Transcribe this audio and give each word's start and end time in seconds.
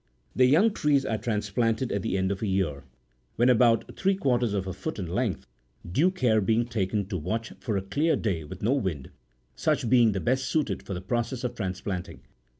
The 0.35 0.47
young 0.47 0.73
trees 0.73 1.05
are 1.05 1.19
trans 1.19 1.51
planted 1.51 1.91
at 1.91 2.01
the 2.01 2.17
end 2.17 2.31
of 2.31 2.41
a 2.41 2.47
year, 2.47 2.85
when 3.35 3.49
about 3.49 3.95
three 3.95 4.15
quarters 4.15 4.55
of 4.55 4.65
a 4.65 4.73
foot 4.73 4.97
in 4.97 5.05
length, 5.05 5.45
due 5.87 6.09
care 6.09 6.41
being 6.41 6.65
taken 6.65 7.05
to 7.09 7.17
watch 7.19 7.53
for 7.59 7.77
a 7.77 7.83
clear 7.83 8.15
day 8.15 8.43
with 8.43 8.63
no 8.63 8.73
wind, 8.73 9.11
such 9.55 9.91
being 9.91 10.13
the 10.13 10.19
best 10.19 10.45
suited 10.45 10.81
for 10.81 10.95
the 10.95 11.01
process 11.01 11.43
of 11.43 11.53
transplanting. 11.53 12.21